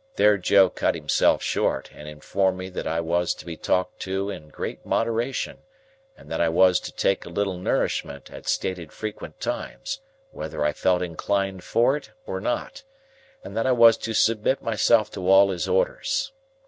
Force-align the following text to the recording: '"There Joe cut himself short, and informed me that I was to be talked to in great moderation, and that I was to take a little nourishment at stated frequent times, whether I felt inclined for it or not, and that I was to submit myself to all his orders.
'"There 0.14 0.38
Joe 0.38 0.70
cut 0.70 0.94
himself 0.94 1.42
short, 1.42 1.90
and 1.92 2.06
informed 2.06 2.56
me 2.56 2.68
that 2.68 2.86
I 2.86 3.00
was 3.00 3.34
to 3.34 3.44
be 3.44 3.56
talked 3.56 3.98
to 4.02 4.30
in 4.30 4.46
great 4.48 4.86
moderation, 4.86 5.58
and 6.16 6.30
that 6.30 6.40
I 6.40 6.48
was 6.48 6.78
to 6.78 6.92
take 6.92 7.24
a 7.24 7.28
little 7.28 7.58
nourishment 7.58 8.30
at 8.30 8.46
stated 8.46 8.92
frequent 8.92 9.40
times, 9.40 9.98
whether 10.30 10.62
I 10.64 10.72
felt 10.72 11.02
inclined 11.02 11.64
for 11.64 11.96
it 11.96 12.12
or 12.28 12.40
not, 12.40 12.84
and 13.42 13.56
that 13.56 13.66
I 13.66 13.72
was 13.72 13.96
to 13.96 14.14
submit 14.14 14.62
myself 14.62 15.10
to 15.14 15.28
all 15.28 15.50
his 15.50 15.66
orders. 15.68 16.30